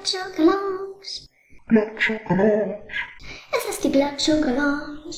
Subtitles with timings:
[0.00, 1.28] Blood Sugar Lounge.
[1.68, 2.88] Blood Sugar Lounge.
[3.52, 5.14] Es ist die Blood Sugar Lounge.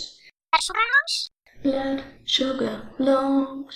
[0.51, 1.31] Blood Sugar Lounge.
[1.63, 3.75] Blood Sugar Lounge.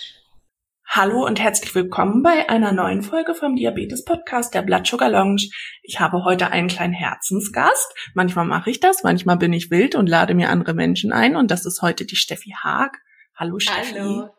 [0.88, 5.48] Hallo und herzlich willkommen bei einer neuen Folge vom Diabetes Podcast der Blood Sugar Lounge.
[5.84, 7.94] Ich habe heute einen kleinen Herzensgast.
[8.14, 11.52] Manchmal mache ich das, manchmal bin ich wild und lade mir andere Menschen ein und
[11.52, 12.98] das ist heute die Steffi Haag.
[13.36, 13.94] Hallo Steffi.
[13.94, 14.30] Hallo.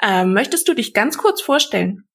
[0.00, 2.07] Ähm, möchtest du dich ganz kurz vorstellen?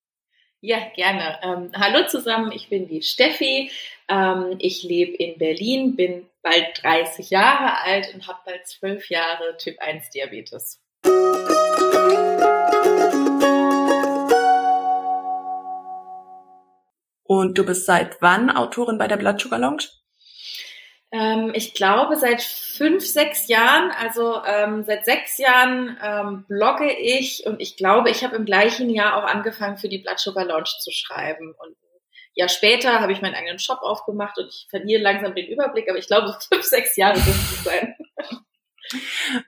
[0.65, 1.39] Ja, gerne.
[1.41, 3.69] Ähm, hallo zusammen, ich bin die Steffi.
[4.07, 9.57] Ähm, ich lebe in Berlin, bin bald 30 Jahre alt und habe bald 12 Jahre
[9.57, 10.81] Typ 1 Diabetes.
[17.23, 19.89] Und du bist seit wann Autorin bei der Blood Sugar Lounge?
[21.15, 27.43] Ähm, ich glaube, seit fünf, sechs Jahren, also ähm, seit sechs Jahren ähm, blogge ich
[27.45, 30.71] und ich glaube, ich habe im gleichen Jahr auch angefangen, für die Blood Sugar Lounge
[30.81, 31.53] zu schreiben.
[31.59, 32.01] Und ein
[32.33, 35.99] Jahr später habe ich meinen eigenen Shop aufgemacht und ich verliere langsam den Überblick, aber
[35.99, 37.95] ich glaube, so fünf, sechs Jahre dürfen es sein.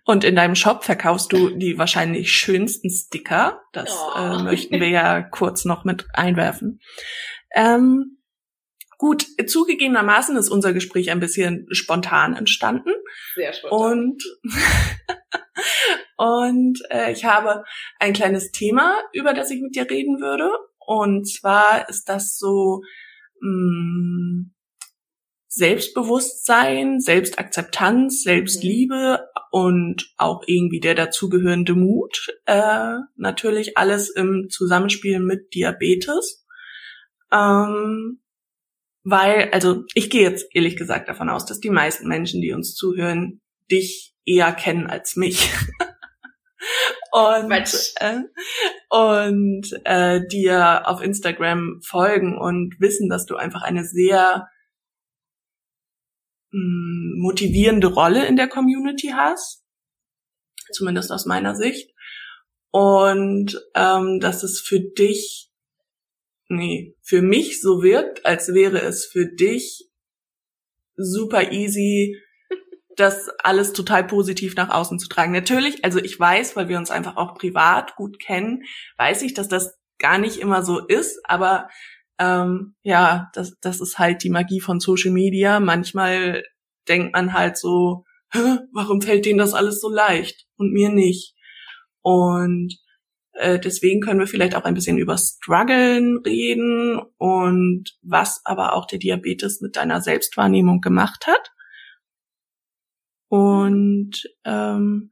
[0.06, 3.62] Und in deinem Shop verkaufst du die wahrscheinlich schönsten Sticker.
[3.74, 4.20] Das Oh.
[4.20, 6.80] äh, möchten wir ja kurz noch mit einwerfen.
[7.56, 8.15] Ähm,
[8.98, 12.92] gut, zugegebenermaßen ist unser Gespräch ein bisschen spontan entstanden.
[13.36, 14.00] Sehr spontan.
[14.00, 14.24] Und,
[16.18, 17.64] und äh, ich habe
[18.00, 20.50] ein kleines Thema, über das ich mit dir reden würde.
[20.80, 22.82] Und zwar ist das so
[23.42, 24.46] mh,
[25.48, 29.22] Selbstbewusstsein, Selbstakzeptanz, Selbstliebe
[29.52, 32.28] und auch irgendwie der dazugehörende Mut.
[32.46, 36.46] Äh, natürlich alles im Zusammenspiel mit Diabetes.
[37.32, 38.20] Ähm,
[39.06, 42.74] weil, also ich gehe jetzt ehrlich gesagt davon aus, dass die meisten Menschen, die uns
[42.74, 43.40] zuhören,
[43.72, 45.52] dich eher kennen als mich.
[47.12, 48.22] und äh,
[48.90, 54.50] und äh, dir auf Instagram folgen und wissen, dass du einfach eine sehr
[56.52, 59.64] mh, motivierende Rolle in der Community hast,
[60.72, 61.92] zumindest aus meiner Sicht.
[62.72, 65.45] Und ähm, dass es für dich,
[66.50, 69.90] nee, für mich so wirkt, als wäre es für dich
[70.96, 72.18] super easy,
[72.96, 75.32] das alles total positiv nach außen zu tragen.
[75.32, 78.64] Natürlich, also ich weiß, weil wir uns einfach auch privat gut kennen,
[78.98, 81.70] weiß ich, dass das gar nicht immer so ist, aber
[82.20, 85.60] ähm, ja, das, das ist halt die Magie von Social Media.
[85.60, 86.44] Manchmal
[86.88, 88.06] denkt man halt so,
[88.74, 91.36] warum fällt denen das alles so leicht und mir nicht?
[92.02, 92.78] Und
[93.36, 98.88] äh, deswegen können wir vielleicht auch ein bisschen über Struggeln reden und was aber auch
[98.88, 101.52] der Diabetes mit deiner Selbstwahrnehmung gemacht hat.
[103.28, 105.12] Und ähm,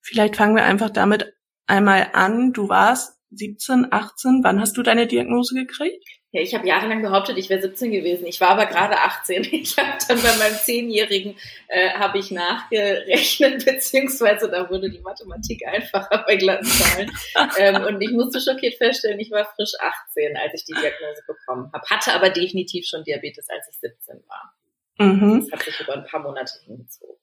[0.00, 1.32] vielleicht fangen wir einfach damit
[1.66, 2.52] einmal an.
[2.52, 4.40] Du warst 17, 18.
[4.42, 6.23] Wann hast du deine Diagnose gekriegt?
[6.34, 8.26] Ja, ich habe jahrelang behauptet, ich wäre 17 gewesen.
[8.26, 9.44] Ich war aber gerade 18.
[9.52, 11.36] Ich habe dann bei meinem Zehnjährigen
[11.68, 17.12] äh, habe ich nachgerechnet, beziehungsweise da wurde die Mathematik einfacher bei glatten Zahlen.
[17.58, 21.70] ähm, und ich musste schockiert feststellen, ich war frisch 18, als ich die Diagnose bekommen
[21.72, 21.86] habe.
[21.88, 24.54] Hatte aber definitiv schon Diabetes, als ich 17 war.
[24.98, 25.46] Mhm.
[25.48, 27.14] Das hat sich über ein paar Monate hingezogen.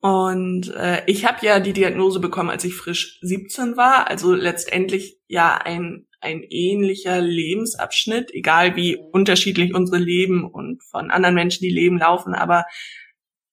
[0.00, 4.08] Und äh, ich habe ja die Diagnose bekommen, als ich frisch 17 war.
[4.08, 11.34] Also letztendlich ja ein, ein ähnlicher Lebensabschnitt, egal wie unterschiedlich unsere Leben und von anderen
[11.34, 12.34] Menschen die Leben laufen.
[12.34, 12.64] Aber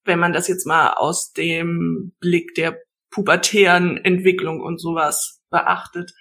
[0.04, 2.78] wenn man das jetzt mal aus dem Blick der
[3.10, 6.12] pubertären Entwicklung und sowas beachtet.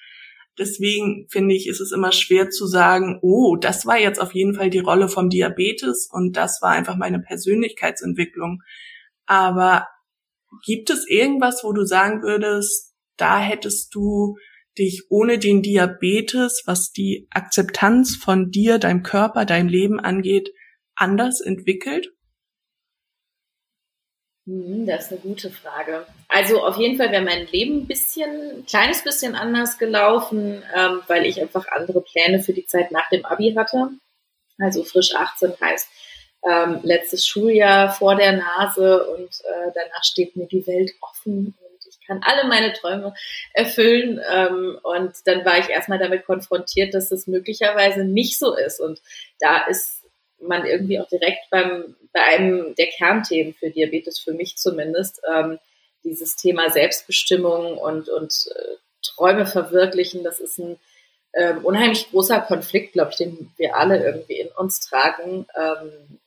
[0.57, 4.55] Deswegen finde ich, ist es immer schwer zu sagen, oh, das war jetzt auf jeden
[4.55, 8.63] Fall die Rolle vom Diabetes und das war einfach meine Persönlichkeitsentwicklung.
[9.25, 9.85] Aber
[10.65, 14.37] Gibt es irgendwas, wo du sagen würdest, da hättest du
[14.77, 20.53] dich ohne den Diabetes, was die Akzeptanz von dir, deinem Körper, deinem Leben angeht,
[20.95, 22.13] anders entwickelt?
[24.47, 26.05] Hm, Das ist eine gute Frage.
[26.29, 31.01] Also auf jeden Fall wäre mein Leben ein bisschen, ein kleines bisschen anders gelaufen, ähm,
[31.07, 33.89] weil ich einfach andere Pläne für die Zeit nach dem Abi hatte.
[34.57, 35.87] Also frisch 18 heißt
[36.49, 41.55] ähm, letztes Schuljahr vor der Nase und äh, danach steht mir die Welt offen
[42.07, 43.13] kann alle meine Träume
[43.53, 44.19] erfüllen.
[44.31, 48.79] Ähm, und dann war ich erstmal damit konfrontiert, dass das möglicherweise nicht so ist.
[48.79, 49.01] Und
[49.39, 50.03] da ist
[50.39, 55.59] man irgendwie auch direkt beim, bei einem der Kernthemen für Diabetes, für mich zumindest, ähm,
[56.03, 60.79] dieses Thema Selbstbestimmung und, und äh, Träume verwirklichen, das ist ein
[61.33, 66.19] ähm, unheimlich großer Konflikt, glaube ich, den wir alle irgendwie in uns tragen, ähm,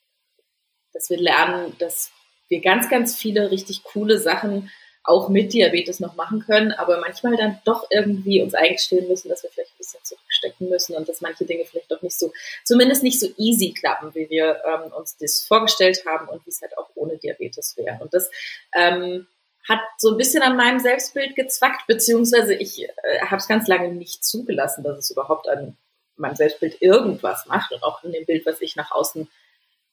[0.93, 2.13] dass wir lernen, dass
[2.49, 4.71] wir ganz, ganz viele richtig coole Sachen
[5.03, 9.43] auch mit Diabetes noch machen können, aber manchmal dann doch irgendwie uns eingestehen müssen, dass
[9.43, 12.33] wir vielleicht ein bisschen zurückstecken müssen und dass manche Dinge vielleicht doch nicht so,
[12.65, 16.61] zumindest nicht so easy klappen, wie wir ähm, uns das vorgestellt haben und wie es
[16.61, 17.99] halt auch ohne Diabetes wäre.
[18.01, 18.31] Und das
[18.75, 19.27] ähm,
[19.69, 23.93] hat so ein bisschen an meinem Selbstbild gezwackt, beziehungsweise ich äh, habe es ganz lange
[23.93, 25.77] nicht zugelassen, dass es überhaupt an
[26.17, 29.29] meinem Selbstbild irgendwas macht und auch in dem Bild, was ich nach außen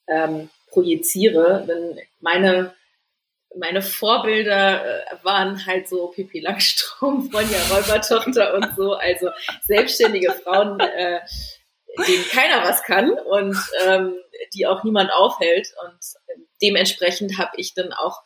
[0.06, 1.64] ähm, projiziere.
[1.66, 2.74] Denn meine
[3.56, 9.30] meine Vorbilder äh, waren halt so Pipi Langstrom, Ronja Räubertochter und so, also
[9.66, 11.20] selbstständige Frauen, äh,
[12.06, 13.56] denen keiner was kann und
[13.86, 14.14] ähm,
[14.54, 15.74] die auch niemand aufhält.
[15.84, 15.98] Und
[16.62, 18.22] dementsprechend habe ich dann auch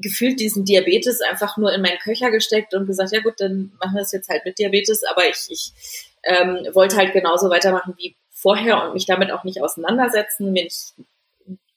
[0.00, 3.94] gefühlt diesen Diabetes einfach nur in meinen Köcher gesteckt und gesagt, ja gut, dann machen
[3.94, 5.72] wir es jetzt halt mit Diabetes, aber ich, ich
[6.24, 10.64] ähm, wollte halt genauso weitermachen wie vorher und mich damit auch nicht auseinandersetzen, mir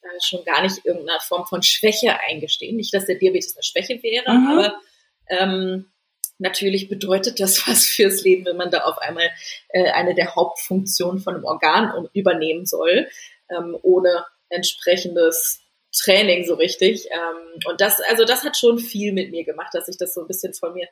[0.03, 2.75] äh, schon gar nicht irgendeine Form von Schwäche eingestehen.
[2.75, 4.47] Nicht, dass der Diabetes eine Schwäche wäre, mhm.
[4.47, 4.81] aber
[5.27, 5.91] ähm,
[6.37, 9.29] natürlich bedeutet das was fürs Leben, wenn man da auf einmal
[9.69, 13.07] äh, eine der Hauptfunktionen von einem Organ übernehmen soll,
[13.49, 15.61] ähm, ohne entsprechendes
[15.95, 17.07] Training so richtig.
[17.11, 20.21] Ähm, und das, also das hat schon viel mit mir gemacht, dass ich das so
[20.21, 20.87] ein bisschen von mir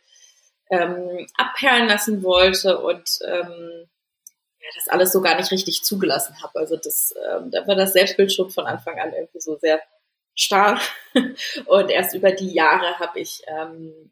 [0.69, 3.89] ähm, abperlen lassen wollte und ähm,
[4.75, 6.59] das alles so gar nicht richtig zugelassen habe.
[6.59, 9.81] Also das, ähm, da war das Selbstbild schon von Anfang an irgendwie so sehr
[10.35, 10.79] starr.
[11.65, 14.11] und erst über die Jahre habe ich ähm,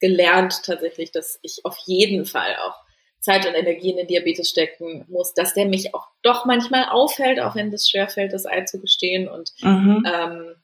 [0.00, 2.84] gelernt tatsächlich, dass ich auf jeden Fall auch
[3.20, 7.40] Zeit und Energie in den Diabetes stecken muss, dass der mich auch doch manchmal aufhält,
[7.40, 10.04] auch wenn das schwerfällt, das einzugestehen und mhm.
[10.06, 10.54] ähm,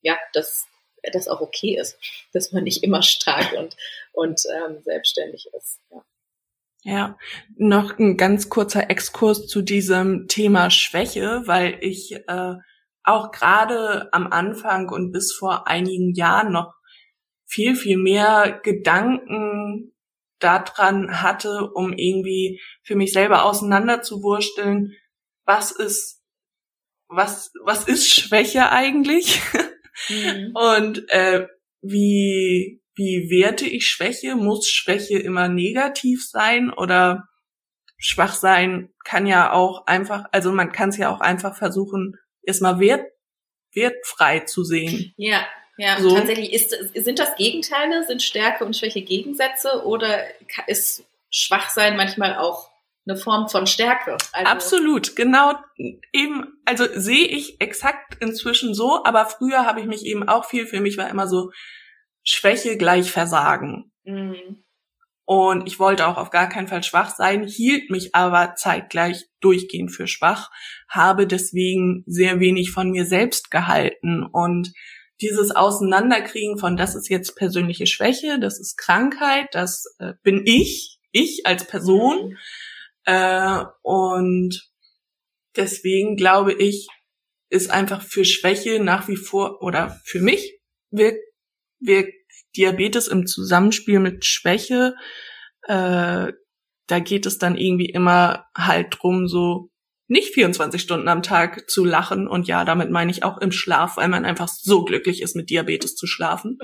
[0.00, 0.66] ja, dass
[1.12, 1.96] das auch okay ist,
[2.32, 3.76] dass man nicht immer stark und,
[4.12, 5.80] und ähm, selbstständig ist.
[5.92, 6.04] Ja.
[6.82, 7.18] Ja,
[7.56, 12.54] noch ein ganz kurzer Exkurs zu diesem Thema Schwäche, weil ich äh,
[13.02, 16.74] auch gerade am Anfang und bis vor einigen Jahren noch
[17.46, 19.94] viel, viel mehr Gedanken
[20.38, 24.94] daran hatte, um irgendwie für mich selber auseinanderzuwursteln,
[25.44, 26.22] was ist,
[27.08, 29.40] was, was ist Schwäche eigentlich?
[30.08, 30.52] Mhm.
[30.54, 31.48] Und äh,
[31.80, 34.36] wie, wie werte ich Schwäche?
[34.36, 37.28] Muss Schwäche immer negativ sein oder
[37.98, 42.78] schwach sein kann ja auch einfach, also man kann es ja auch einfach versuchen, erstmal
[42.80, 43.04] wert,
[43.72, 45.12] wertfrei zu sehen.
[45.16, 45.46] Ja,
[45.76, 46.14] ja, so.
[46.14, 50.24] tatsächlich ist, sind das Gegenteile, sind Stärke und Schwäche Gegensätze oder
[50.66, 52.70] ist Schwachsein manchmal auch
[53.08, 54.16] eine Form von Stärke?
[54.32, 55.54] Also Absolut, genau.
[56.12, 60.66] Eben, also sehe ich exakt inzwischen so, aber früher habe ich mich eben auch viel,
[60.66, 61.50] für mich war immer so
[62.22, 63.92] Schwäche gleich Versagen.
[64.04, 64.64] Mhm.
[65.24, 69.94] Und ich wollte auch auf gar keinen Fall schwach sein, hielt mich aber zeitgleich durchgehend
[69.94, 70.50] für schwach,
[70.88, 74.72] habe deswegen sehr wenig von mir selbst gehalten und
[75.20, 80.98] dieses Auseinanderkriegen von, das ist jetzt persönliche Schwäche, das ist Krankheit, das äh, bin ich,
[81.12, 82.30] ich als Person.
[82.30, 82.36] Mhm.
[83.08, 84.70] Äh, und
[85.56, 86.88] deswegen glaube ich,
[87.48, 90.60] ist einfach für Schwäche nach wie vor oder für mich
[90.90, 91.24] wirkt,
[91.80, 92.12] wirkt
[92.54, 94.94] Diabetes im Zusammenspiel mit Schwäche.
[95.62, 96.32] Äh,
[96.86, 99.70] da geht es dann irgendwie immer halt drum, so
[100.06, 102.28] nicht 24 Stunden am Tag zu lachen.
[102.28, 105.48] Und ja, damit meine ich auch im Schlaf, weil man einfach so glücklich ist, mit
[105.48, 106.58] Diabetes zu schlafen.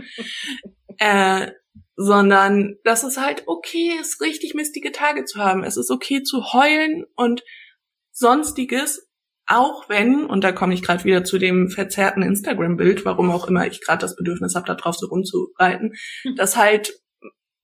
[0.99, 1.52] äh,
[1.97, 5.65] sondern dass es halt okay ist, richtig mistige Tage zu haben.
[5.65, 7.43] Es ist okay zu heulen und
[8.11, 9.09] sonstiges,
[9.47, 13.66] auch wenn, und da komme ich gerade wieder zu dem verzerrten Instagram-Bild, warum auch immer
[13.66, 16.37] ich gerade das Bedürfnis habe, da drauf so rumzureiten, hm.
[16.37, 17.00] dass halt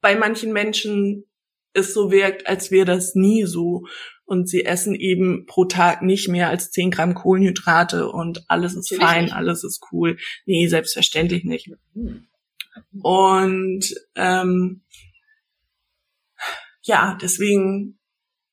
[0.00, 1.25] bei manchen Menschen
[1.73, 3.85] es so wirkt, als wäre das nie so
[4.25, 8.90] und sie essen eben pro Tag nicht mehr als 10 Gramm Kohlenhydrate und alles ist
[8.90, 9.35] Natürlich fein, nicht.
[9.35, 10.19] alles ist cool.
[10.47, 11.69] Nee, selbstverständlich nicht.
[11.95, 12.29] Mhm.
[13.02, 14.82] Und ähm,
[16.82, 17.99] ja, deswegen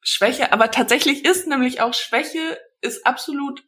[0.01, 3.63] Schwäche, aber tatsächlich ist nämlich auch Schwäche ist absolut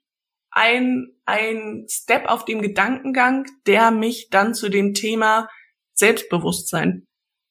[0.52, 5.50] ein, ein Step auf dem Gedankengang, der mich dann zu dem Thema
[5.94, 7.08] Selbstbewusstsein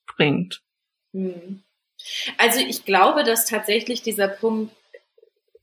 [0.07, 0.63] bringt.
[1.13, 1.63] Mhm.
[2.39, 4.75] Also ich glaube, dass tatsächlich dieser Punkt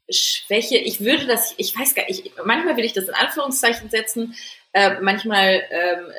[0.09, 4.35] Schwäche, ich würde das, ich weiß gar nicht, manchmal will ich das in Anführungszeichen setzen,
[4.71, 6.11] äh, manchmal ähm,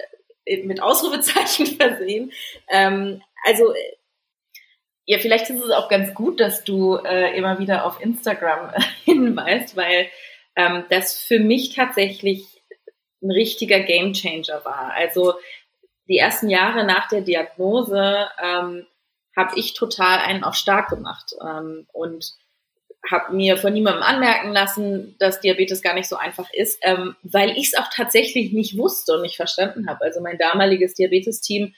[0.64, 2.32] mit Ausrufezeichen versehen.
[2.68, 3.72] Ähm, also
[5.04, 8.80] ja, vielleicht ist es auch ganz gut, dass du äh, immer wieder auf Instagram äh,
[9.04, 10.08] hinweist, weil
[10.56, 12.62] ähm, das für mich tatsächlich
[13.22, 14.92] ein richtiger Gamechanger war.
[14.94, 15.34] Also
[16.08, 18.86] die ersten Jahre nach der Diagnose ähm,
[19.36, 22.34] habe ich total einen auch stark gemacht ähm, und
[23.10, 27.50] habe mir von niemandem anmerken lassen, dass Diabetes gar nicht so einfach ist, ähm, weil
[27.50, 30.04] ich es auch tatsächlich nicht wusste und nicht verstanden habe.
[30.04, 31.74] Also mein damaliges Diabetes-Team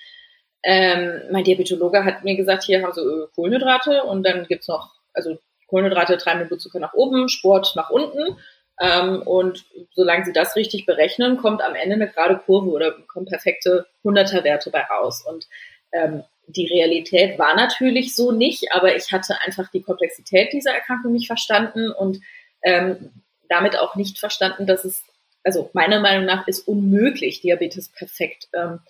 [0.64, 5.38] ähm, mein Diabetologe hat mir gesagt, hier haben sie Kohlenhydrate und dann gibt's noch, also
[5.68, 8.36] Kohlenhydrate treiben den Blutzucker nach oben, Sport nach unten.
[8.80, 13.26] Ähm, und solange sie das richtig berechnen, kommt am Ende eine gerade Kurve oder kommen
[13.26, 15.24] perfekte 100er-Werte bei raus.
[15.26, 15.46] Und
[15.92, 21.12] ähm, die Realität war natürlich so nicht, aber ich hatte einfach die Komplexität dieser Erkrankung
[21.12, 22.20] nicht verstanden und
[22.62, 23.10] ähm,
[23.48, 25.02] damit auch nicht verstanden, dass es,
[25.44, 28.80] also meiner Meinung nach ist unmöglich, Diabetes perfekt ähm,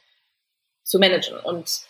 [0.84, 1.38] zu managen.
[1.40, 1.80] Und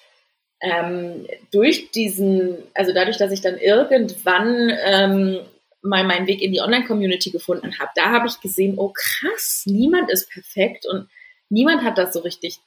[0.61, 5.41] ähm, durch diesen, also dadurch, dass ich dann irgendwann ähm,
[5.83, 10.11] mal meinen Weg in die Online-Community gefunden habe, da habe ich gesehen, oh krass, niemand
[10.11, 11.09] ist perfekt und
[11.51, 12.59] niemand hat das so richtig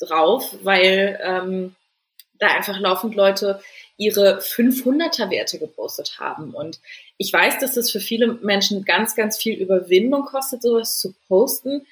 [0.00, 1.76] drauf, weil ähm,
[2.38, 3.60] da einfach laufend Leute
[3.96, 6.54] ihre 500er Werte gepostet haben.
[6.54, 6.80] Und
[7.16, 11.86] ich weiß, dass das für viele Menschen ganz, ganz viel Überwindung kostet, sowas zu posten.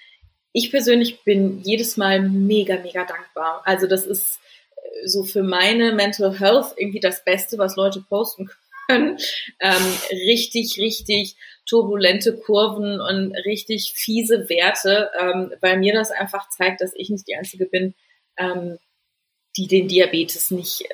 [0.53, 3.63] Ich persönlich bin jedes Mal mega, mega dankbar.
[3.65, 4.39] Also das ist
[4.77, 8.49] äh, so für meine Mental Health irgendwie das Beste, was Leute posten
[8.89, 9.19] können.
[9.61, 11.37] Ähm, richtig, richtig
[11.69, 17.27] turbulente Kurven und richtig fiese Werte, ähm, weil mir das einfach zeigt, dass ich nicht
[17.27, 17.95] die Einzige bin,
[18.39, 18.79] ähm,
[19.57, 20.85] die den Diabetes nicht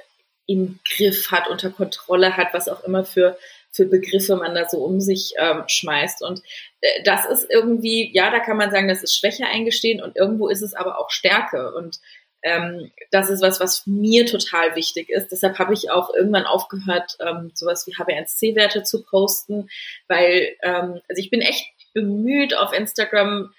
[0.46, 3.38] im Griff hat, unter Kontrolle hat, was auch immer für,
[3.70, 6.22] für Begriffe man da so um sich ähm, schmeißt.
[6.22, 6.42] Und
[6.80, 10.48] äh, das ist irgendwie, ja, da kann man sagen, das ist Schwäche eingestehen und irgendwo
[10.48, 11.72] ist es aber auch Stärke.
[11.74, 12.00] Und
[12.42, 15.30] ähm, das ist was, was mir total wichtig ist.
[15.30, 19.70] Deshalb habe ich auch irgendwann aufgehört, ähm, sowas wie HbA1c-Werte zu posten,
[20.08, 23.52] weil ähm, also ich bin echt bemüht auf Instagram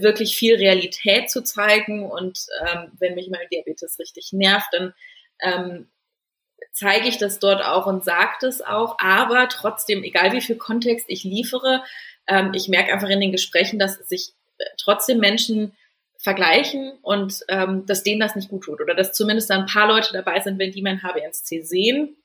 [0.00, 2.10] wirklich viel Realität zu zeigen.
[2.10, 4.94] Und ähm, wenn mich mein Diabetes richtig nervt, dann
[5.40, 5.88] ähm,
[6.72, 8.96] zeige ich das dort auch und sage das auch.
[8.98, 11.82] Aber trotzdem, egal wie viel Kontext ich liefere,
[12.26, 15.72] ähm, ich merke einfach in den Gesprächen, dass sich äh, trotzdem Menschen
[16.18, 20.12] vergleichen und ähm, dass denen das nicht gut tut oder dass zumindest ein paar Leute
[20.12, 22.16] dabei sind, wenn die mein HbA1c sehen,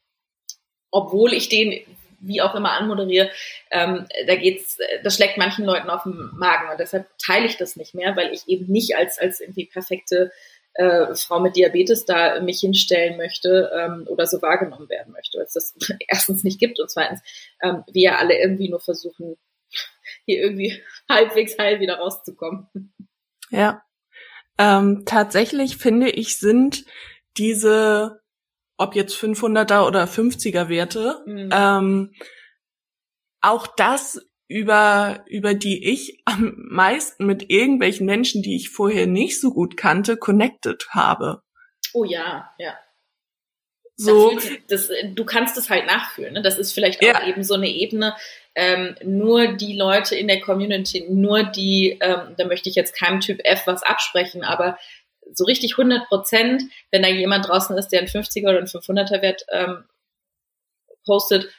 [0.90, 1.80] obwohl ich den
[2.26, 3.30] wie auch immer anmoderiere,
[3.72, 7.76] ähm, da geht's, das schlägt manchen Leuten auf den Magen und deshalb teile ich das
[7.76, 10.32] nicht mehr, weil ich eben nicht als als irgendwie perfekte
[10.76, 15.46] äh, Frau mit Diabetes da mich hinstellen möchte ähm, oder so wahrgenommen werden möchte, weil
[15.46, 15.76] es das
[16.08, 17.22] erstens nicht gibt und zweitens
[17.62, 19.38] ähm, wir alle irgendwie nur versuchen,
[20.26, 22.68] hier irgendwie halbwegs heil wieder rauszukommen.
[23.50, 23.84] Ja,
[24.58, 26.86] ähm, tatsächlich finde ich sind
[27.38, 28.23] diese
[28.78, 31.50] ob jetzt 500er oder 50er Werte, mhm.
[31.52, 32.14] ähm,
[33.42, 39.40] auch das über, über die ich am meisten mit irgendwelchen Menschen, die ich vorher nicht
[39.40, 41.42] so gut kannte, connected habe.
[41.94, 42.78] Oh ja, ja.
[43.96, 44.38] So.
[44.70, 46.34] Das, du kannst es halt nachfühlen.
[46.34, 46.42] Ne?
[46.42, 47.28] Das ist vielleicht auch ja.
[47.28, 48.16] eben so eine Ebene.
[48.56, 53.20] Ähm, nur die Leute in der Community, nur die, ähm, da möchte ich jetzt keinem
[53.20, 54.78] Typ F was absprechen, aber
[55.34, 59.22] so richtig 100 Prozent, wenn da jemand draußen ist, der einen 50er oder einen 500er
[59.22, 59.86] Wert ähm,
[61.06, 61.50] postet,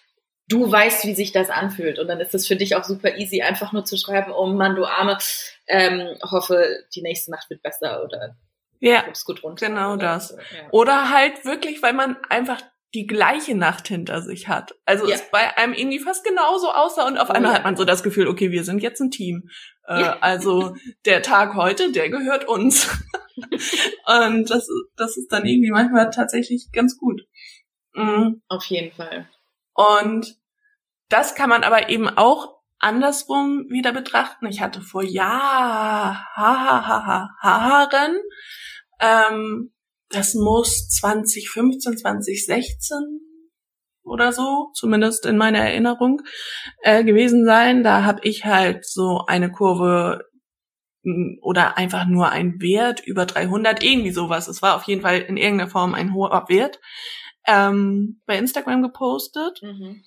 [0.49, 1.99] du weißt, wie sich das anfühlt.
[1.99, 4.77] Und dann ist es für dich auch super easy, einfach nur zu schreiben, oh Mann,
[4.77, 5.19] du Arme,
[5.67, 8.37] ähm, hoffe, die nächste Nacht wird besser oder
[8.81, 9.69] ja, gut runter.
[9.69, 10.29] Genau das.
[10.29, 10.69] So, ja.
[10.71, 12.61] Oder halt wirklich, weil man einfach
[12.95, 14.77] die gleiche Nacht hinter sich hat.
[14.85, 15.17] Also ja.
[15.17, 17.59] es bei einem irgendwie fast genauso aussah und auf einmal ja.
[17.59, 19.51] hat man so das Gefühl, okay, wir sind jetzt ein Team.
[19.87, 20.19] Äh, ja.
[20.21, 22.89] Also der Tag heute, der gehört uns.
[24.07, 27.23] und das, das ist dann irgendwie manchmal tatsächlich ganz gut.
[27.95, 28.43] Mhm.
[28.49, 29.29] Auf jeden Fall.
[29.75, 30.37] Und
[31.09, 34.47] das kann man aber eben auch andersrum wieder betrachten.
[34.47, 36.15] Ich hatte vor Jahren
[39.01, 39.74] ähm,
[40.15, 42.99] das muss 2015, 2016
[44.03, 46.21] oder so, zumindest in meiner Erinnerung,
[46.83, 47.83] äh, gewesen sein.
[47.83, 50.23] Da habe ich halt so eine Kurve
[51.43, 54.49] oder einfach nur ein Wert über 300, irgendwie sowas.
[54.49, 56.81] Es war auf jeden Fall in irgendeiner Form ein hoher Wert
[57.47, 59.61] ähm, bei Instagram gepostet.
[59.63, 60.03] Mhm.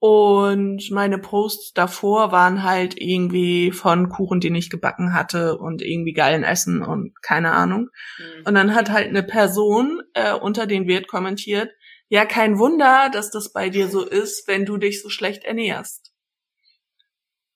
[0.00, 6.14] Und meine Posts davor waren halt irgendwie von Kuchen, den ich gebacken hatte und irgendwie
[6.14, 7.90] geilen Essen und keine Ahnung.
[8.18, 8.46] Mhm.
[8.46, 11.70] Und dann hat halt eine Person äh, unter den Wert kommentiert,
[12.08, 16.12] ja, kein Wunder, dass das bei dir so ist, wenn du dich so schlecht ernährst.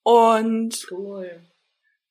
[0.03, 1.41] Und cool.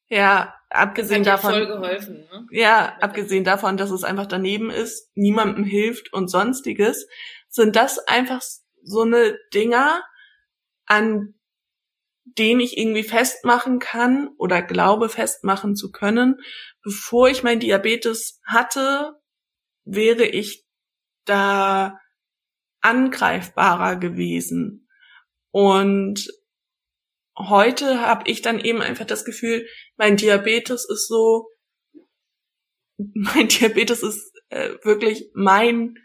[0.09, 2.47] ja, abgesehen davon, voll geholfen, ne?
[2.51, 7.07] ja, abgesehen davon, dass es einfach daneben ist, niemandem hilft und sonstiges,
[7.49, 8.43] sind das einfach
[8.83, 10.03] so eine Dinger,
[10.87, 11.35] an
[12.25, 16.41] den ich irgendwie festmachen kann oder glaube festmachen zu können.
[16.83, 19.21] Bevor ich mein Diabetes hatte,
[19.85, 20.65] wäre ich
[21.27, 21.99] da
[22.81, 24.89] angreifbarer gewesen.
[25.51, 26.29] Und
[27.39, 31.49] heute habe ich dann eben einfach das Gefühl, mein Diabetes ist so,
[32.97, 35.99] mein Diabetes ist äh, wirklich mein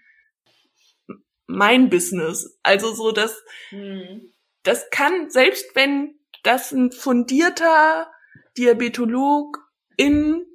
[1.47, 2.59] mein Business.
[2.61, 4.33] Also so, dass hm.
[4.69, 8.11] Das kann, selbst wenn das ein fundierter
[8.55, 9.57] Diabetolog
[9.97, 10.45] in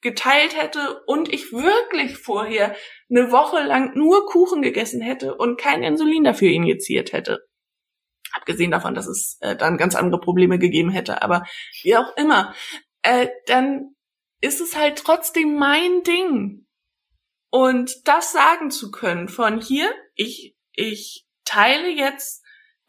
[0.00, 2.76] geteilt hätte und ich wirklich vorher
[3.10, 7.48] eine Woche lang nur Kuchen gegessen hätte und kein Insulin dafür injiziert hätte.
[8.32, 11.44] Abgesehen davon, dass es äh, dann ganz andere Probleme gegeben hätte, aber
[11.82, 12.54] wie auch immer,
[13.02, 13.96] äh, dann
[14.40, 16.66] ist es halt trotzdem mein Ding.
[17.50, 22.41] Und das sagen zu können von hier, ich, ich teile jetzt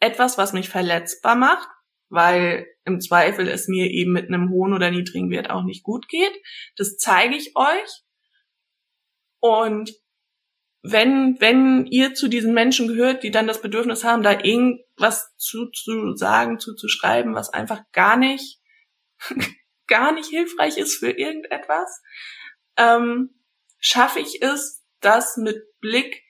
[0.04, 1.68] etwas, was mich verletzbar macht,
[2.10, 6.08] weil im Zweifel es mir eben mit einem hohen oder niedrigen Wert auch nicht gut
[6.08, 6.32] geht.
[6.76, 8.02] Das zeige ich euch.
[9.40, 9.92] Und
[10.82, 15.70] wenn, wenn ihr zu diesen Menschen gehört, die dann das Bedürfnis haben, da irgendwas zu,
[15.70, 18.60] zu sagen, zu, zu schreiben, was einfach gar nicht,
[19.86, 22.02] gar nicht hilfreich ist für irgendetwas,
[22.76, 23.30] ähm,
[23.78, 26.22] schaffe ich es, das mit Blick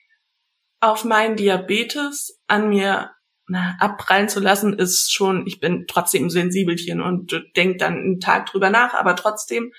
[0.79, 3.15] auf meinen Diabetes an mir
[3.47, 8.47] na, abprallen zu lassen, ist schon, ich bin trotzdem Sensibelchen und denke dann einen Tag
[8.47, 9.71] drüber nach, aber trotzdem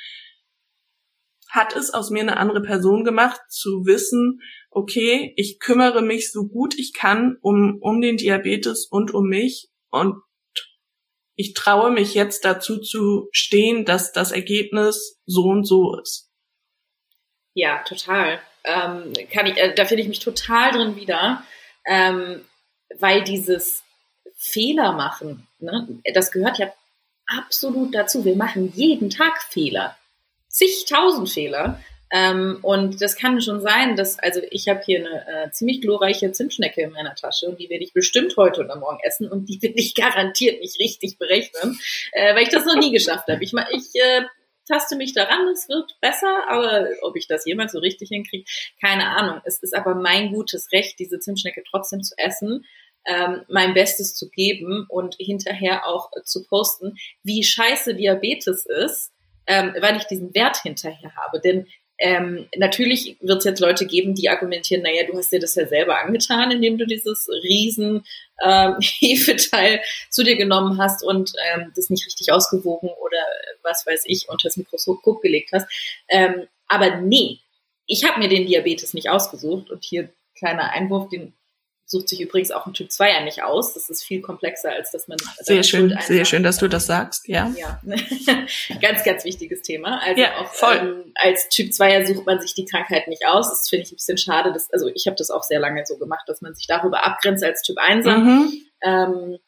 [1.51, 6.47] hat es aus mir eine andere Person gemacht, zu wissen, okay, ich kümmere mich so
[6.47, 10.17] gut ich kann um, um den Diabetes und um mich und
[11.37, 16.31] ich traue mich jetzt dazu zu stehen, dass das Ergebnis so und so ist.
[17.53, 18.41] Ja, total.
[18.65, 21.45] Ähm, kann ich, äh, da finde ich mich total drin wieder,
[21.87, 22.43] ähm,
[22.99, 23.83] weil dieses
[24.37, 26.73] Fehler machen, ne, das gehört ja
[27.27, 28.25] absolut dazu.
[28.25, 29.97] Wir machen jeden Tag Fehler,
[30.49, 31.81] zigtausend Fehler.
[32.13, 36.31] Ähm, und das kann schon sein, dass, also ich habe hier eine äh, ziemlich glorreiche
[36.31, 39.61] Zimtschnecke in meiner Tasche und die werde ich bestimmt heute oder morgen essen und die
[39.61, 41.79] will ich garantiert nicht richtig berechnen,
[42.13, 43.43] äh, weil ich das noch nie geschafft habe.
[43.43, 44.23] Ich, ich äh,
[44.67, 48.45] taste mich daran, es wird besser, aber ob ich das jemals so richtig hinkriege,
[48.81, 49.41] keine Ahnung.
[49.45, 52.65] Es ist aber mein gutes Recht, diese Zimtschnecke trotzdem zu essen,
[53.07, 59.13] ähm, mein Bestes zu geben und hinterher auch zu posten, wie scheiße Diabetes ist,
[59.47, 61.41] ähm, weil ich diesen Wert hinterher habe.
[61.41, 65.55] Denn ähm, natürlich wird es jetzt Leute geben, die argumentieren, naja, du hast dir das
[65.55, 68.05] ja selber angetan, indem du dieses riesen
[68.43, 69.81] ähm, Hefeteil
[70.11, 73.19] zu dir genommen hast und ähm, das nicht richtig ausgewogen oder
[73.63, 75.67] was weiß ich unter das Mikroskop gelegt hast.
[76.09, 77.39] Ähm, aber nee,
[77.87, 81.33] ich habe mir den Diabetes nicht ausgesucht und hier kleiner Einwurf, den
[81.87, 83.73] sucht sich übrigens auch ein Typ 2 ja nicht aus.
[83.73, 85.17] Das ist viel komplexer, als dass man.
[85.41, 87.53] Sehr schön, sehr schön, dass du das sagst, ja.
[87.57, 87.81] Ja,
[88.81, 90.01] ganz, ganz wichtiges Thema.
[90.03, 90.77] Also ja, auch voll.
[90.77, 93.49] Ähm, als Typ 2 sucht man sich die Krankheit nicht aus.
[93.49, 94.53] Das finde ich ein bisschen schade.
[94.53, 97.45] Dass, also ich habe das auch sehr lange so gemacht, dass man sich darüber abgrenzt
[97.45, 98.53] als Typ 1 mhm.
[98.83, 99.39] ähm,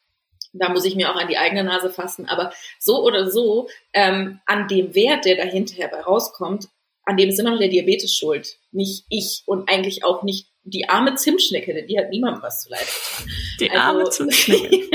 [0.53, 2.27] da muss ich mir auch an die eigene Nase fassen.
[2.27, 6.69] Aber so oder so, ähm, an dem Wert, der da hinterher bei rauskommt,
[7.03, 8.57] an dem ist immer noch der Diabetes schuld.
[8.71, 12.69] Nicht ich und eigentlich auch nicht die arme Zimtschnecke, denn die hat niemandem was zu
[12.69, 13.31] leid getan.
[13.59, 14.69] Die also, arme Zimtschnecke.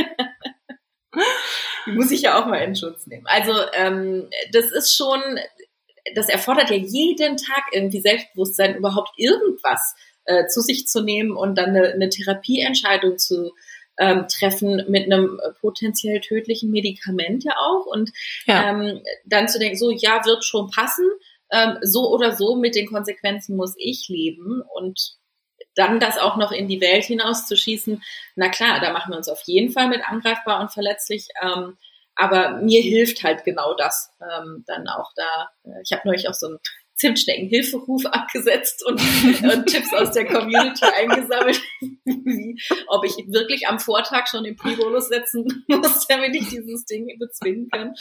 [1.87, 3.27] die muss ich ja auch mal in Schutz nehmen.
[3.27, 5.21] Also ähm, das ist schon,
[6.15, 9.95] das erfordert ja jeden Tag irgendwie Selbstbewusstsein, überhaupt irgendwas
[10.27, 13.53] äh, zu sich zu nehmen und dann eine, eine Therapieentscheidung zu
[13.99, 18.11] ähm, treffen mit einem potenziell tödlichen Medikament ja auch und
[18.47, 18.71] ja.
[18.71, 21.09] Ähm, dann zu denken, so ja, wird schon passen,
[21.55, 25.17] ähm, so oder so mit den Konsequenzen muss ich leben und
[25.75, 28.03] dann das auch noch in die Welt hinauszuschießen,
[28.37, 31.29] na klar, da machen wir uns auf jeden Fall mit angreifbar und verletzlich.
[31.43, 31.77] Ähm,
[32.17, 35.51] aber mir hilft halt genau das ähm, dann auch da.
[35.65, 36.59] Äh, ich habe neulich auch so einen
[36.97, 39.01] Zimtschnecken-Hilferuf abgesetzt und,
[39.43, 41.61] und, Tipps aus der Community eingesammelt,
[42.05, 47.09] wie, ob ich wirklich am Vortag schon den Pre-Bolus setzen muss, damit ich dieses Ding
[47.19, 47.95] bezwingen kann.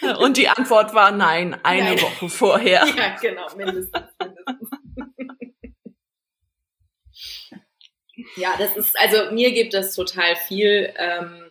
[0.00, 2.02] Äh, und die Antwort war nein, eine nein.
[2.02, 2.86] Woche vorher.
[2.96, 4.02] Ja, genau, mindestens.
[4.18, 4.70] mindestens.
[8.36, 10.92] Ja, das ist, also mir gibt das total viel.
[10.96, 11.50] Ähm,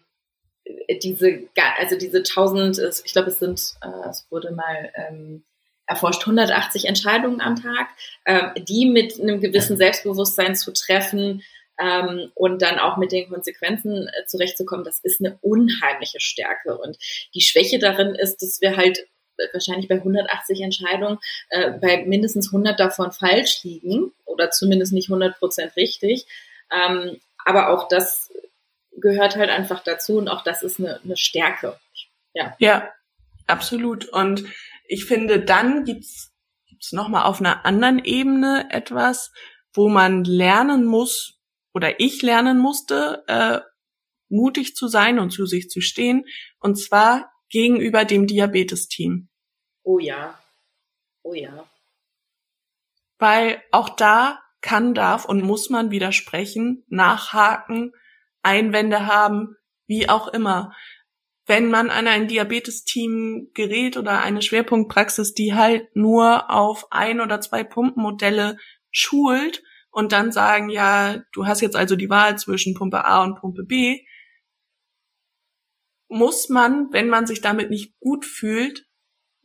[1.01, 5.45] diese, also diese tausend, ich glaube, es sind, äh, es wurde mal ähm,
[5.87, 7.87] erforscht, 180 Entscheidungen am Tag,
[8.25, 11.43] ähm, die mit einem gewissen Selbstbewusstsein zu treffen
[11.79, 16.77] ähm, und dann auch mit den Konsequenzen äh, zurechtzukommen, das ist eine unheimliche Stärke.
[16.77, 16.97] Und
[17.33, 19.07] die Schwäche darin ist, dass wir halt
[19.53, 21.19] wahrscheinlich bei 180 Entscheidungen
[21.49, 26.25] äh, bei mindestens 100 davon falsch liegen oder zumindest nicht 100 Prozent richtig.
[26.71, 28.31] Ähm, aber auch das
[28.99, 31.79] gehört halt einfach dazu und auch das ist eine, eine Stärke.
[32.33, 32.55] Ja.
[32.59, 32.91] ja,
[33.45, 34.05] absolut.
[34.09, 34.43] Und
[34.87, 36.33] ich finde, dann gibt's
[36.67, 39.31] gibt's noch mal auf einer anderen Ebene etwas,
[39.73, 41.39] wo man lernen muss
[41.73, 43.61] oder ich lernen musste, äh,
[44.29, 46.25] mutig zu sein und zu sich zu stehen.
[46.59, 49.29] Und zwar gegenüber dem Diabetes-Team.
[49.83, 50.37] Oh ja.
[51.23, 51.67] Oh ja.
[53.19, 57.93] weil auch da kann, darf und muss man widersprechen, nachhaken,
[58.43, 59.55] Einwände haben,
[59.87, 60.73] wie auch immer.
[61.47, 67.39] Wenn man an ein Diabetesteam gerät oder eine Schwerpunktpraxis, die halt nur auf ein oder
[67.39, 68.57] zwei Pumpenmodelle
[68.91, 73.39] schult und dann sagen, ja, du hast jetzt also die Wahl zwischen Pumpe A und
[73.39, 74.01] Pumpe B,
[76.09, 78.85] muss man, wenn man sich damit nicht gut fühlt,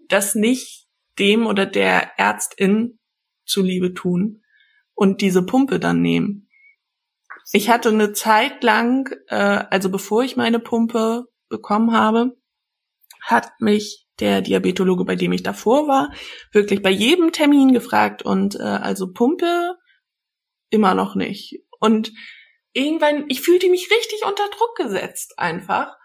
[0.08, 0.88] das nicht
[1.18, 2.98] dem oder der Ärztin
[3.44, 4.42] zuliebe tun
[4.94, 6.48] und diese Pumpe dann nehmen.
[7.52, 9.36] Ich hatte eine Zeit lang, äh,
[9.70, 12.36] also bevor ich meine Pumpe bekommen habe,
[13.20, 16.12] hat mich der Diabetologe, bei dem ich davor war,
[16.50, 19.76] wirklich bei jedem Termin gefragt und äh, also Pumpe
[20.70, 21.60] immer noch nicht.
[21.78, 22.12] Und
[22.72, 25.96] irgendwann, ich fühlte mich richtig unter Druck gesetzt einfach,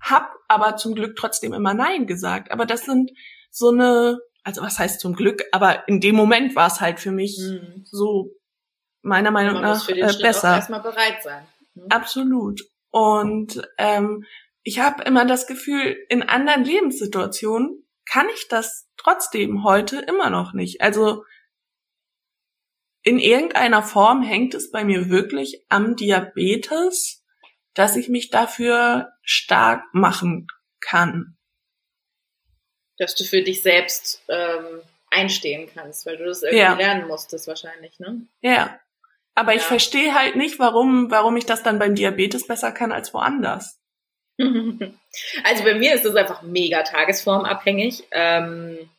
[0.00, 2.50] hab aber zum Glück trotzdem immer Nein gesagt.
[2.50, 3.10] Aber das sind
[3.50, 7.12] so eine, also was heißt zum Glück, aber in dem Moment war es halt für
[7.12, 7.84] mich mhm.
[7.84, 8.30] so
[9.02, 10.56] meiner Meinung nach äh, besser.
[10.56, 11.46] erstmal bereit sein.
[11.74, 11.86] Mhm.
[11.90, 12.62] Absolut.
[12.90, 14.24] Und ähm,
[14.64, 20.54] ich habe immer das Gefühl, in anderen Lebenssituationen kann ich das trotzdem heute immer noch
[20.54, 20.80] nicht.
[20.80, 21.24] Also
[23.02, 27.22] in irgendeiner Form hängt es bei mir wirklich am Diabetes,
[27.74, 30.46] dass ich mich dafür stark machen
[30.80, 31.36] kann.
[32.96, 36.74] Dass du für dich selbst ähm, einstehen kannst, weil du das irgendwie ja.
[36.74, 38.26] lernen musstest wahrscheinlich, ne?
[38.40, 38.80] Ja.
[39.34, 39.58] Aber ja.
[39.58, 43.83] ich verstehe halt nicht, warum, warum ich das dann beim Diabetes besser kann als woanders.
[45.44, 48.04] Also bei mir ist das einfach mega tagesformabhängig.
[48.10, 48.90] Ähm,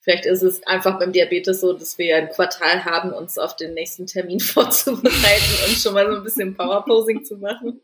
[0.00, 3.74] vielleicht ist es einfach beim Diabetes so, dass wir ein Quartal haben, uns auf den
[3.74, 7.80] nächsten Termin vorzubereiten und schon mal so ein bisschen Powerposing zu machen.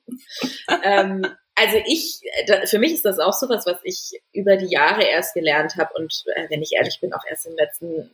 [0.82, 2.20] ähm, also ich,
[2.66, 5.90] für mich ist das auch so was, was ich über die Jahre erst gelernt habe
[5.94, 8.10] und äh, wenn ich ehrlich bin, auch erst in den letzten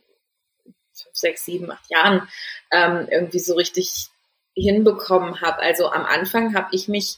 [0.63, 2.27] fünf, sechs, sieben, acht Jahren
[2.71, 4.07] ähm, irgendwie so richtig
[4.55, 5.59] hinbekommen habe.
[5.59, 7.17] Also am Anfang habe ich mich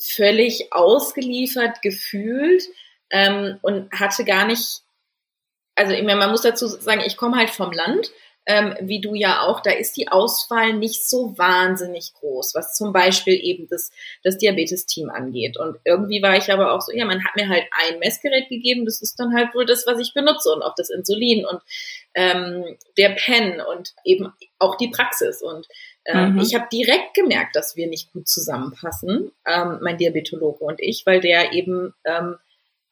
[0.00, 2.64] völlig ausgeliefert gefühlt
[3.10, 4.82] ähm, und hatte gar nicht,
[5.74, 8.10] also ich meine, man muss dazu sagen, ich komme halt vom Land
[8.46, 12.92] ähm, wie du ja auch, da ist die Auswahl nicht so wahnsinnig groß, was zum
[12.92, 13.90] Beispiel eben das,
[14.22, 15.56] das Diabetes-Team angeht.
[15.56, 18.84] Und irgendwie war ich aber auch so, ja, man hat mir halt ein Messgerät gegeben,
[18.84, 21.60] das ist dann halt wohl das, was ich benutze und auch das Insulin und
[22.14, 25.40] ähm, der Pen und eben auch die Praxis.
[25.40, 25.66] Und
[26.12, 26.38] mhm.
[26.40, 31.20] ich habe direkt gemerkt, dass wir nicht gut zusammenpassen, ähm, mein Diabetologe und ich, weil
[31.20, 32.36] der eben ähm,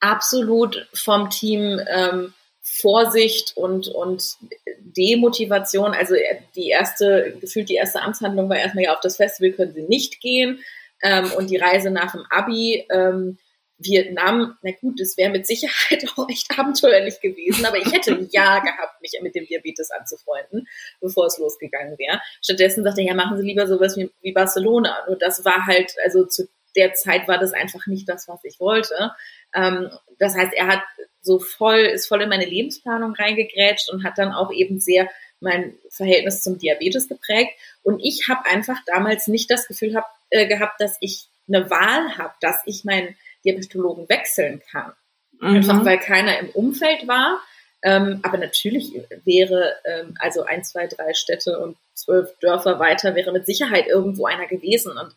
[0.01, 4.37] absolut vom Team ähm, Vorsicht und, und
[4.79, 5.95] Demotivation.
[5.95, 6.15] Also
[6.55, 10.21] die erste, gefühlt die erste Amtshandlung war erstmal ja auf das Festival können sie nicht
[10.21, 10.61] gehen.
[11.03, 13.39] Ähm, und die Reise nach dem Abi, ähm,
[13.85, 18.29] Vietnam, na gut, das wäre mit Sicherheit auch echt abenteuerlich gewesen, aber ich hätte ein
[18.31, 20.69] Jahr gehabt, mich mit dem Diabetes anzufreunden,
[21.01, 22.21] bevor es losgegangen wäre.
[22.43, 25.05] Stattdessen sagte er, ja, machen Sie lieber sowas wie, wie Barcelona.
[25.07, 28.59] Und das war halt, also zu der Zeit war das einfach nicht das, was ich
[28.59, 29.13] wollte.
[29.55, 30.83] Ähm, das heißt, er hat
[31.21, 35.09] so voll, ist voll in meine Lebensplanung reingegrätscht und hat dann auch eben sehr
[35.41, 37.53] mein Verhältnis zum Diabetes geprägt.
[37.83, 42.17] Und ich habe einfach damals nicht das Gefühl hab, äh, gehabt, dass ich eine Wahl
[42.17, 44.93] habe, dass ich meinen Diabetologen wechseln kann.
[45.41, 45.57] Mhm.
[45.57, 47.41] Einfach weil keiner im Umfeld war.
[47.85, 48.93] Ähm, aber natürlich
[49.25, 54.27] wäre ähm, also ein, zwei, drei Städte und zwölf Dörfer weiter wäre mit Sicherheit irgendwo
[54.27, 54.97] einer gewesen.
[54.97, 55.15] Und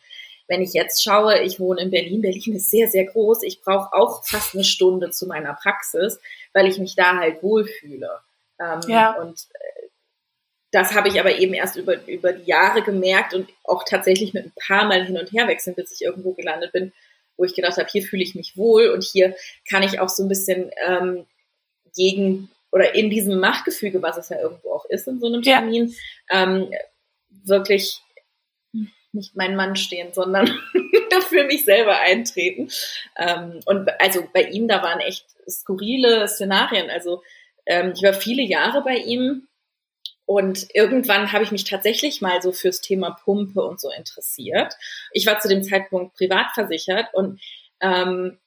[0.48, 3.44] wenn ich jetzt schaue, ich wohne in Berlin, Berlin ist sehr, sehr groß.
[3.44, 6.20] Ich brauche auch fast eine Stunde zu meiner Praxis,
[6.54, 8.20] weil ich mich da halt wohlfühle.
[8.60, 9.14] Ähm, ja.
[9.14, 9.88] Und äh,
[10.72, 14.46] das habe ich aber eben erst über, über die Jahre gemerkt und auch tatsächlich mit
[14.46, 16.94] ein paar Mal hin und her wechseln, bis ich irgendwo gelandet bin,
[17.38, 19.36] wo ich gedacht habe, hier fühle ich mich wohl und hier
[19.70, 21.26] kann ich auch so ein bisschen ähm,
[21.96, 25.96] gegen oder in diesem Machtgefüge, was es ja irgendwo auch ist in so einem Termin,
[26.30, 26.44] ja.
[26.44, 26.70] ähm,
[27.30, 28.02] wirklich
[29.14, 30.48] nicht mein Mann stehen, sondern
[31.30, 32.70] für mich selber eintreten.
[33.18, 36.90] Ähm, und also bei ihm, da waren echt skurrile Szenarien.
[36.90, 37.24] Also
[37.66, 39.48] ähm, ich war viele Jahre bei ihm
[40.26, 44.76] und irgendwann habe ich mich tatsächlich mal so fürs Thema Pumpe und so interessiert.
[45.12, 47.40] Ich war zu dem Zeitpunkt privat versichert und
[47.80, 48.40] ähm,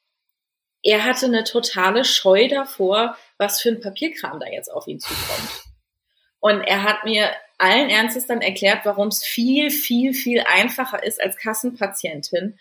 [0.83, 5.65] er hatte eine totale Scheu davor, was für ein Papierkram da jetzt auf ihn zukommt.
[6.41, 11.21] Und er hat mir allen Ernstes dann erklärt, warum es viel, viel, viel einfacher ist,
[11.21, 12.59] als Kassenpatientin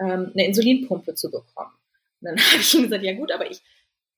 [0.00, 1.72] ähm, eine Insulinpumpe zu bekommen.
[2.20, 3.60] Und dann habe ich ihm gesagt, ja gut, aber ich,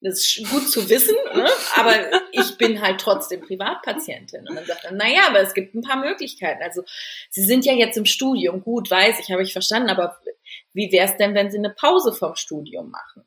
[0.01, 1.49] das ist gut zu wissen, ne?
[1.77, 1.95] aber
[2.33, 4.49] ich bin halt trotzdem Privatpatientin.
[4.49, 6.63] Und dann sagt er, naja, aber es gibt ein paar Möglichkeiten.
[6.63, 6.83] Also
[7.29, 10.19] Sie sind ja jetzt im Studium, gut, weiß ich, habe ich verstanden, aber
[10.73, 13.25] wie wäre es denn, wenn Sie eine Pause vom Studium machen?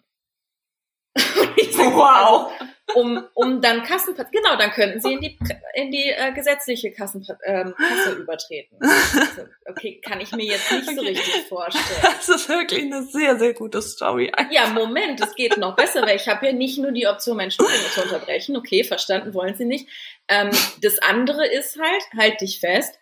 [1.16, 2.52] wow.
[2.60, 5.40] Also, um, um dann Kassenplatz, genau, dann könnten sie in die,
[5.74, 8.78] in die äh, gesetzliche Kassen, ähm, Kasse übertreten.
[8.80, 11.84] Also, okay, kann ich mir jetzt nicht so richtig vorstellen.
[12.04, 14.32] Das ist wirklich eine sehr, sehr gute Story.
[14.32, 14.54] Einfach.
[14.54, 17.52] Ja, Moment, es geht noch besser, weil ich habe ja nicht nur die Option, mein
[17.52, 18.56] Studium zu unterbrechen.
[18.56, 19.88] Okay, verstanden wollen sie nicht.
[20.28, 23.00] Ähm, das andere ist halt, halt dich fest,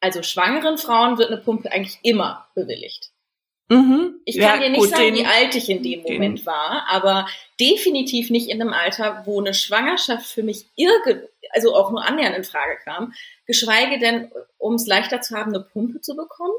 [0.00, 3.07] also schwangeren Frauen wird eine Pumpe eigentlich immer bewilligt.
[3.68, 4.20] Mhm.
[4.24, 6.46] Ich kann ja, dir nicht gut, sagen, den, wie alt ich in dem Moment den.
[6.46, 7.26] war, aber
[7.60, 12.36] definitiv nicht in einem Alter, wo eine Schwangerschaft für mich irgend, also auch nur annähernd
[12.36, 13.12] in Frage kam,
[13.46, 16.54] geschweige denn, um es leichter zu haben, eine Pumpe zu bekommen.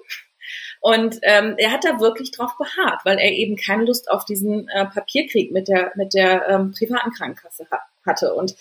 [0.82, 4.67] Und ähm, er hat da wirklich drauf beharrt, weil er eben keine Lust auf diesen
[4.69, 8.34] äh, Papierkrieg mit der mit der ähm, privaten Krankenkasse ha hatte.
[8.34, 8.56] Und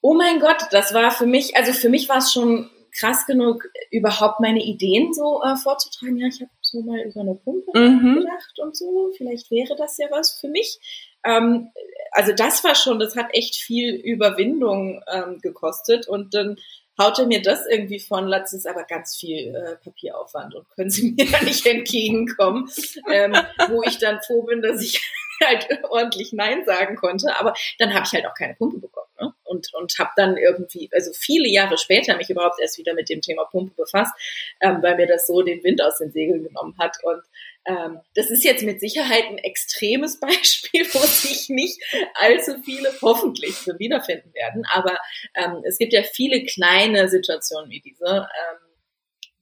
[0.00, 3.68] oh mein Gott, das war für mich, also für mich war es schon krass genug,
[3.90, 6.16] überhaupt meine Ideen so äh, vorzutragen.
[6.16, 8.16] Ja, ich habe so mal über eine Pumpe mhm.
[8.16, 9.10] gedacht und so.
[9.16, 10.78] Vielleicht wäre das ja was für mich.
[11.24, 11.70] Ähm,
[12.12, 16.56] also das war schon, das hat echt viel Überwindung ähm, gekostet und dann
[16.98, 21.12] haute mir das irgendwie von, das ist aber ganz viel äh, Papieraufwand und können Sie
[21.12, 22.68] mir da nicht entgegenkommen,
[23.10, 23.34] ähm,
[23.68, 25.00] wo ich dann froh bin, dass ich
[25.44, 29.34] halt ordentlich Nein sagen konnte, aber dann habe ich halt auch keine Pumpe bekommen ne?
[29.50, 33.20] Und und habe dann irgendwie, also viele Jahre später mich überhaupt erst wieder mit dem
[33.20, 34.14] Thema Pumpe befasst,
[34.60, 37.22] ähm, weil mir das so den Wind aus den Segeln genommen hat und
[37.66, 41.80] ähm, das ist jetzt mit Sicherheit ein extremes Beispiel, wo sich nicht
[42.14, 44.64] allzu viele hoffentlich so wiederfinden werden.
[44.72, 44.98] Aber
[45.34, 48.58] ähm, es gibt ja viele kleine Situationen wie diese, ähm,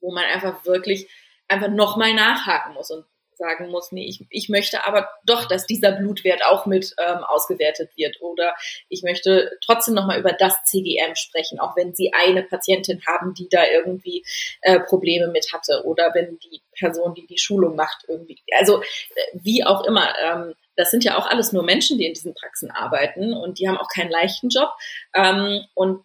[0.00, 1.08] wo man einfach wirklich
[1.48, 2.90] einfach nochmal nachhaken muss.
[2.90, 3.04] Und
[3.38, 7.90] sagen muss, nee, ich, ich möchte aber doch, dass dieser Blutwert auch mit ähm, ausgewertet
[7.96, 8.20] wird.
[8.20, 8.54] Oder
[8.88, 13.48] ich möchte trotzdem nochmal über das CGM sprechen, auch wenn Sie eine Patientin haben, die
[13.48, 14.24] da irgendwie
[14.62, 15.84] äh, Probleme mit hatte.
[15.84, 18.84] Oder wenn die Person, die die Schulung macht, irgendwie, also äh,
[19.32, 22.70] wie auch immer, ähm, das sind ja auch alles nur Menschen, die in diesen Praxen
[22.70, 24.70] arbeiten und die haben auch keinen leichten Job.
[25.14, 26.04] Ähm, und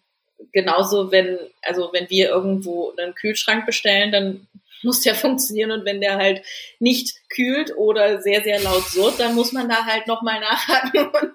[0.52, 4.48] genauso wenn, also wenn wir irgendwo einen Kühlschrank bestellen, dann
[4.84, 6.44] muss der funktionieren und wenn der halt
[6.78, 11.32] nicht kühlt oder sehr, sehr laut surrt, dann muss man da halt nochmal nachhaken und,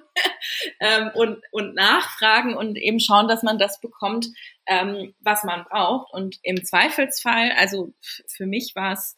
[0.80, 4.28] ähm, und, und nachfragen und eben schauen, dass man das bekommt,
[4.68, 6.14] ähm, was man braucht.
[6.14, 7.94] Und im Zweifelsfall, also
[8.28, 9.16] für mich war es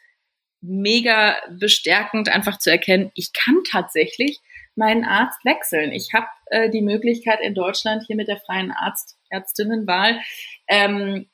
[0.62, 4.40] mega bestärkend, einfach zu erkennen, ich kann tatsächlich
[4.76, 5.92] meinen Arzt wechseln.
[5.92, 10.20] Ich habe äh, die Möglichkeit in Deutschland hier mit der freien Arzt, Ärztinnenwahl
[10.68, 11.30] ähm,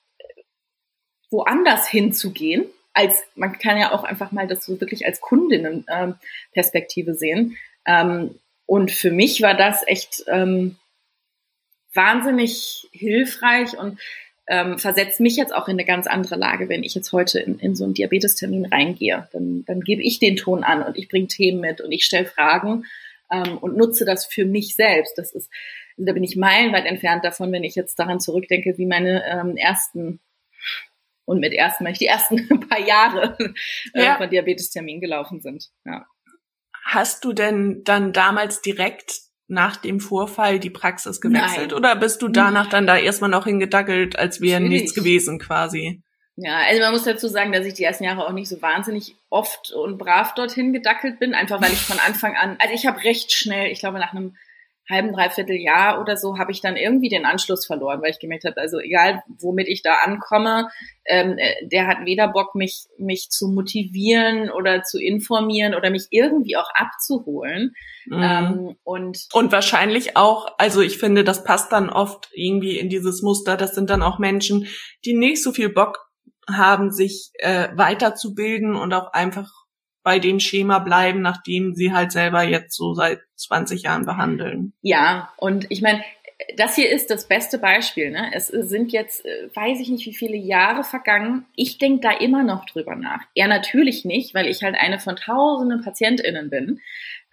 [1.29, 2.65] woanders hinzugehen
[2.97, 7.57] als, man kann ja auch einfach mal das so wirklich als Kundinnenperspektive ähm, sehen.
[7.86, 10.77] Ähm, und für mich war das echt ähm,
[11.93, 13.99] wahnsinnig hilfreich und
[14.47, 17.60] ähm, versetzt mich jetzt auch in eine ganz andere Lage, wenn ich jetzt heute in,
[17.60, 19.27] in so einen Diabetestermin reingehe.
[19.31, 22.25] Dann, dann gebe ich den Ton an und ich bringe Themen mit und ich stelle
[22.25, 22.86] Fragen
[23.31, 25.17] ähm, und nutze das für mich selbst.
[25.17, 25.49] Das ist,
[25.97, 30.19] da bin ich meilenweit entfernt davon, wenn ich jetzt daran zurückdenke, wie meine ähm, ersten
[31.27, 33.37] und mit ich die ersten paar Jahre
[33.93, 34.17] äh, ja.
[34.17, 35.69] von Diabetestermin gelaufen sind.
[35.85, 36.07] Ja.
[36.85, 39.11] Hast du denn dann damals direkt
[39.47, 41.77] nach dem Vorfall die Praxis gewechselt Nein.
[41.77, 46.01] oder bist du danach dann da erstmal noch hingedackelt, als wäre nichts gewesen quasi?
[46.37, 49.15] Ja, also man muss dazu sagen, dass ich die ersten Jahre auch nicht so wahnsinnig
[49.29, 53.03] oft und brav dorthin gedackelt bin, einfach weil ich von Anfang an, also ich habe
[53.03, 54.35] recht schnell, ich glaube nach einem
[54.89, 58.45] halben, dreiviertel Jahr oder so habe ich dann irgendwie den Anschluss verloren, weil ich gemerkt
[58.45, 60.69] habe, also egal womit ich da ankomme,
[61.06, 66.08] ähm, äh, der hat weder Bock, mich, mich zu motivieren oder zu informieren oder mich
[66.12, 67.73] irgendwie auch abzuholen.
[68.06, 68.21] Mhm.
[68.21, 73.21] Ähm, und, und wahrscheinlich auch, also ich finde, das passt dann oft irgendwie in dieses
[73.21, 74.67] Muster, das sind dann auch Menschen,
[75.06, 76.08] die nicht so viel Bock
[76.50, 79.52] haben, sich äh, weiterzubilden und auch einfach
[80.07, 84.71] bei dem Schema bleiben, nachdem sie halt selber jetzt so seit 20 Jahren behandeln.
[84.81, 86.01] Ja, und ich meine,
[86.55, 88.11] das hier ist das beste Beispiel.
[88.11, 88.31] Ne?
[88.33, 91.45] Es sind jetzt, äh, weiß ich nicht, wie viele Jahre vergangen.
[91.57, 93.19] Ich denke da immer noch drüber nach.
[93.35, 96.79] Er natürlich nicht, weil ich halt eine von tausenden PatientInnen bin.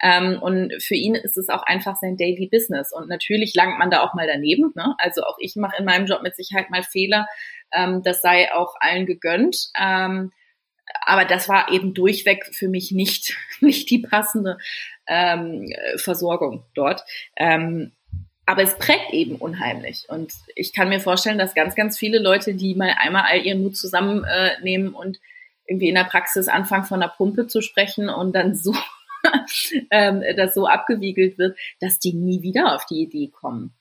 [0.01, 2.91] Ähm, und für ihn ist es auch einfach sein Daily Business.
[2.91, 4.73] Und natürlich langt man da auch mal daneben.
[4.75, 4.95] Ne?
[4.97, 7.25] Also auch ich mache in meinem Job mit Sicherheit mal Fehler.
[7.71, 9.69] Ähm, das sei auch allen gegönnt.
[9.79, 10.33] Ähm,
[11.01, 14.57] aber das war eben durchweg für mich nicht, nicht die passende
[15.07, 17.03] ähm, Versorgung dort.
[17.35, 17.91] Ähm,
[18.45, 20.05] aber es prägt eben unheimlich.
[20.07, 23.63] Und ich kann mir vorstellen, dass ganz, ganz viele Leute, die mal einmal all ihren
[23.63, 25.19] Mut zusammennehmen äh, und
[25.65, 28.75] irgendwie in der Praxis anfangen, von der Pumpe zu sprechen und dann so,
[29.89, 33.73] ähm, das so abgewiegelt wird, dass die nie wieder auf die Idee kommen.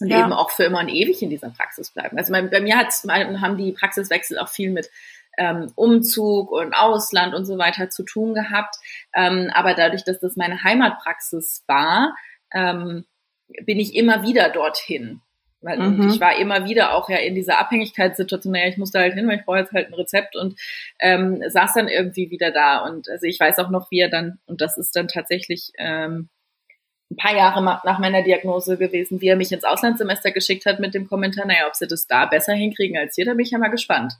[0.00, 0.24] Und ja.
[0.24, 2.18] eben auch für immer und ewig in dieser Praxis bleiben.
[2.18, 4.90] Also bei, bei mir hat's, haben die Praxiswechsel auch viel mit
[5.38, 8.76] ähm, Umzug und Ausland und so weiter zu tun gehabt.
[9.14, 12.14] Ähm, aber dadurch, dass das meine Heimatpraxis war,
[12.52, 13.04] ähm,
[13.64, 15.20] bin ich immer wieder dorthin.
[15.62, 16.08] Weil mhm.
[16.08, 19.38] ich war immer wieder auch ja in dieser Abhängigkeitssituation, naja, ich musste halt hin, weil
[19.38, 20.58] ich brauche jetzt halt ein Rezept und
[20.98, 22.78] ähm, saß dann irgendwie wieder da.
[22.78, 26.28] Und also ich weiß auch noch, wie er dann, und das ist dann tatsächlich ähm,
[27.12, 30.94] ein paar Jahre nach meiner Diagnose gewesen, wie er mich ins Auslandssemester geschickt hat mit
[30.94, 33.58] dem Kommentar, naja, ob sie das da besser hinkriegen als hier, da bin ich ja
[33.58, 34.14] mal gespannt.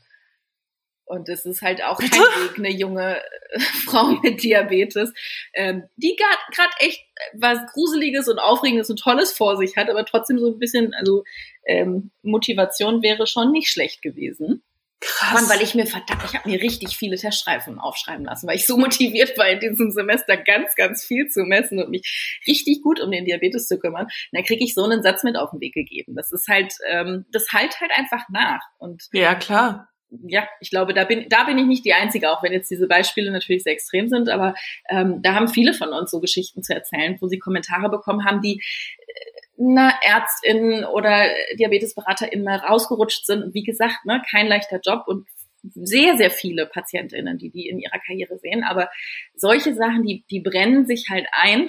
[1.13, 5.13] Und es ist halt auch kein Weg, eine junge äh, Frau mit Diabetes,
[5.53, 10.39] ähm, die gerade echt was Gruseliges und Aufregendes und Tolles vor sich hat, aber trotzdem
[10.39, 11.25] so ein bisschen, also
[11.67, 14.63] ähm, Motivation wäre schon nicht schlecht gewesen.
[15.01, 15.35] Krass.
[15.35, 18.67] Mann, weil ich mir verdammt, ich habe mir richtig viele Teststreifen aufschreiben lassen, weil ich
[18.67, 23.01] so motiviert war, in diesem Semester ganz, ganz viel zu messen und mich richtig gut
[23.01, 24.05] um den Diabetes zu kümmern.
[24.07, 26.15] Und dann kriege ich so einen Satz mit auf den Weg gegeben.
[26.15, 28.63] Das ist halt, ähm, das halt halt einfach nach.
[28.79, 29.92] Und ja, klar
[30.27, 32.87] ja, ich glaube, da bin, da bin ich nicht die Einzige, auch wenn jetzt diese
[32.87, 34.55] Beispiele natürlich sehr extrem sind, aber
[34.91, 38.43] ähm, da haben viele von uns so Geschichten zu erzählen, wo sie Kommentare bekommen haben,
[38.43, 38.63] die
[39.07, 43.43] äh, einer Ärztin oder DiabetesberaterInnen mal rausgerutscht sind.
[43.43, 45.27] Und wie gesagt, ne, kein leichter Job und
[45.63, 48.65] sehr, sehr viele PatientInnen, die die in ihrer Karriere sehen.
[48.65, 48.91] Aber
[49.35, 51.69] solche Sachen, die, die brennen sich halt ein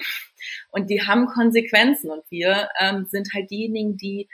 [0.70, 2.10] und die haben Konsequenzen.
[2.10, 4.28] Und wir ähm, sind halt diejenigen, die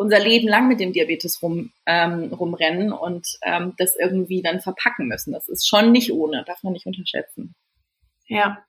[0.00, 5.08] unser Leben lang mit dem Diabetes rum, ähm, rumrennen und ähm, das irgendwie dann verpacken
[5.08, 5.34] müssen.
[5.34, 7.54] Das ist schon nicht ohne, darf man nicht unterschätzen.
[8.26, 8.64] Ja.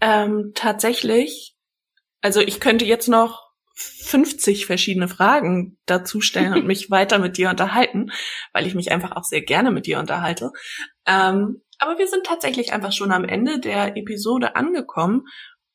[0.00, 1.54] Ähm, tatsächlich,
[2.20, 7.50] also ich könnte jetzt noch 50 verschiedene Fragen dazu stellen und mich weiter mit dir
[7.50, 8.10] unterhalten,
[8.52, 10.50] weil ich mich einfach auch sehr gerne mit dir unterhalte.
[11.06, 15.28] Ähm, aber wir sind tatsächlich einfach schon am Ende der Episode angekommen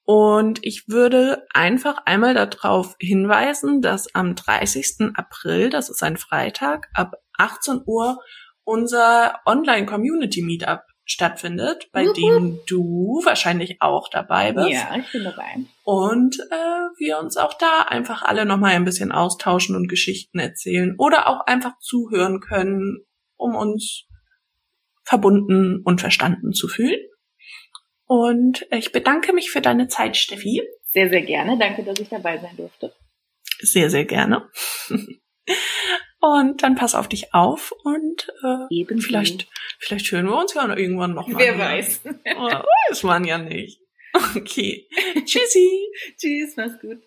[0.05, 5.15] und ich würde einfach einmal darauf hinweisen, dass am 30.
[5.15, 8.19] April, das ist ein Freitag, ab 18 Uhr
[8.63, 12.13] unser Online-Community-Meetup stattfindet, bei mhm.
[12.13, 14.69] dem du wahrscheinlich auch dabei bist.
[14.69, 15.65] Ja, ich bin dabei.
[15.83, 20.95] Und äh, wir uns auch da einfach alle nochmal ein bisschen austauschen und Geschichten erzählen
[20.97, 23.05] oder auch einfach zuhören können,
[23.37, 24.05] um uns
[25.03, 26.99] verbunden und verstanden zu fühlen.
[28.07, 30.61] Und ich bedanke mich für deine Zeit, Steffi.
[30.93, 31.57] Sehr, sehr gerne.
[31.57, 32.93] Danke, dass ich dabei sein durfte.
[33.59, 34.49] Sehr, sehr gerne.
[36.19, 39.47] Und dann pass auf dich auf und äh, Eben vielleicht,
[39.79, 41.39] vielleicht hören wir uns ja irgendwann nochmal.
[41.39, 42.01] Wer weiß.
[42.37, 42.49] Oh,
[42.89, 43.79] weiß man ja nicht.
[44.35, 44.87] Okay.
[45.25, 45.87] Tschüssi.
[46.17, 47.01] Tschüss, mach's gut.